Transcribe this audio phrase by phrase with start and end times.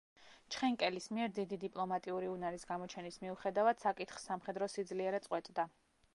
[0.53, 5.71] ჩხენკელის მიერ დიდი დიპლომატიური უნარის გამოჩენის მიუხედავად, საკითხს სამხედრო სიძლიერე წყვეტდა.